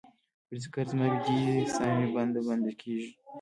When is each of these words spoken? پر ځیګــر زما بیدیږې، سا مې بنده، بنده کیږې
پر 0.47 0.55
ځیګــر 0.61 0.85
زما 0.91 1.05
بیدیږې، 1.11 1.57
سا 1.75 1.85
مې 1.97 2.07
بنده، 2.15 2.39
بنده 2.47 2.71
کیږې 2.79 3.09